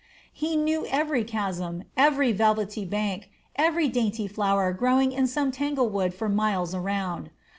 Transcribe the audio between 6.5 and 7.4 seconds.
around.